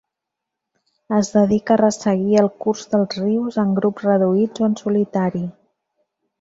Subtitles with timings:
[1.17, 5.47] Es dedica a resseguir el curs dels rius, en grups reduïts o en solitari.